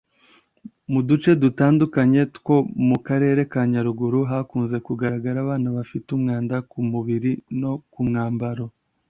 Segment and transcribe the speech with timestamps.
[0.91, 2.55] Mu duce dutandukanye two
[2.87, 7.31] mu karere ka Nyaruguru hakunze kugaragara abana bafite umwanda ku mubiri
[7.61, 8.65] no ku myambaro